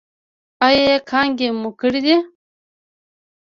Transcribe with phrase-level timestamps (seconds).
[0.67, 2.15] ایا کانګې مو کړي دي؟